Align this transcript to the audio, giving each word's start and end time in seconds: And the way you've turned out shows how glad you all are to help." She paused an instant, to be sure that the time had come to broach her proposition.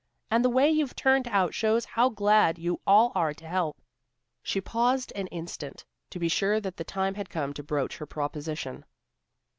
And 0.31 0.43
the 0.43 0.49
way 0.49 0.67
you've 0.67 0.95
turned 0.95 1.27
out 1.27 1.53
shows 1.53 1.85
how 1.85 2.09
glad 2.09 2.57
you 2.57 2.81
all 2.87 3.11
are 3.13 3.35
to 3.35 3.47
help." 3.47 3.79
She 4.41 4.59
paused 4.59 5.13
an 5.15 5.27
instant, 5.27 5.85
to 6.09 6.17
be 6.17 6.27
sure 6.27 6.59
that 6.59 6.77
the 6.77 6.83
time 6.83 7.13
had 7.13 7.29
come 7.29 7.53
to 7.53 7.61
broach 7.61 7.97
her 7.99 8.07
proposition. 8.07 8.83